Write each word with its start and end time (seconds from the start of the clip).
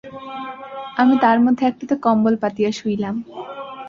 আমি 0.97 1.15
তার 1.21 1.37
মধ্যে 1.39 1.63
একটাতে 1.65 1.95
কম্বল 1.97 2.35
পাতিয়া 2.37 2.69
শুইলাম। 2.71 3.15